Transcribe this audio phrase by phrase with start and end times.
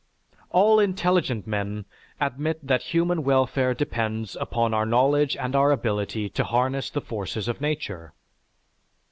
[0.49, 1.85] _)All intelligent men
[2.19, 7.47] admit that human welfare depends upon our knowledge and our ability to harness the forces
[7.47, 8.11] of nature.